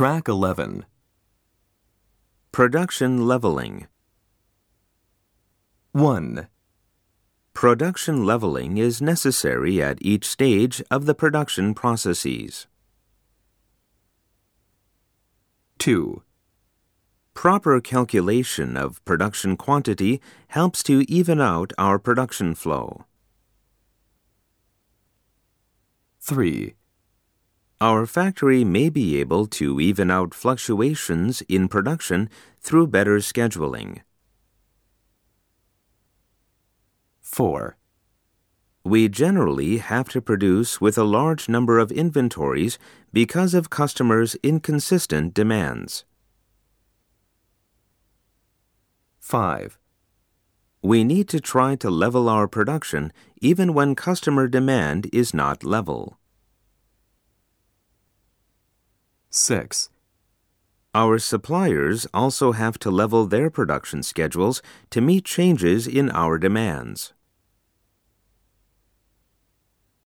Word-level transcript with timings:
Track 0.00 0.28
11. 0.28 0.86
Production 2.52 3.26
leveling. 3.28 3.86
1. 5.92 6.48
Production 7.52 8.24
leveling 8.24 8.78
is 8.78 9.02
necessary 9.02 9.82
at 9.82 9.98
each 10.00 10.26
stage 10.26 10.82
of 10.90 11.04
the 11.04 11.14
production 11.14 11.74
processes. 11.74 12.66
2. 15.80 16.22
Proper 17.34 17.78
calculation 17.82 18.78
of 18.78 19.04
production 19.04 19.54
quantity 19.58 20.18
helps 20.48 20.82
to 20.82 21.04
even 21.12 21.42
out 21.42 21.74
our 21.76 21.98
production 21.98 22.54
flow. 22.54 23.04
3. 26.22 26.74
Our 27.82 28.04
factory 28.04 28.62
may 28.62 28.90
be 28.90 29.18
able 29.20 29.46
to 29.46 29.80
even 29.80 30.10
out 30.10 30.34
fluctuations 30.34 31.40
in 31.48 31.66
production 31.66 32.28
through 32.60 32.88
better 32.88 33.16
scheduling. 33.20 34.00
4. 37.22 37.78
We 38.84 39.08
generally 39.08 39.78
have 39.78 40.10
to 40.10 40.20
produce 40.20 40.78
with 40.82 40.98
a 40.98 41.04
large 41.04 41.48
number 41.48 41.78
of 41.78 41.90
inventories 41.90 42.78
because 43.14 43.54
of 43.54 43.70
customers' 43.70 44.36
inconsistent 44.42 45.32
demands. 45.32 46.04
5. 49.20 49.78
We 50.82 51.02
need 51.02 51.28
to 51.30 51.40
try 51.40 51.76
to 51.76 51.88
level 51.88 52.28
our 52.28 52.46
production 52.46 53.10
even 53.40 53.72
when 53.72 53.94
customer 53.94 54.48
demand 54.48 55.08
is 55.14 55.32
not 55.32 55.64
level. 55.64 56.19
6. 59.30 59.90
Our 60.92 61.20
suppliers 61.20 62.06
also 62.12 62.50
have 62.50 62.78
to 62.80 62.90
level 62.90 63.26
their 63.26 63.48
production 63.48 64.02
schedules 64.02 64.60
to 64.90 65.00
meet 65.00 65.24
changes 65.24 65.86
in 65.86 66.10
our 66.10 66.36
demands. 66.36 67.12